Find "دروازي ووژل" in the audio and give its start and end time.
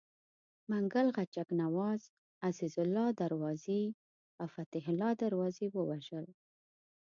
5.23-6.25